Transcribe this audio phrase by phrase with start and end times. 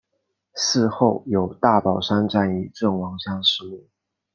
[0.55, 3.85] 祠后有大宝山战役阵亡将士墓。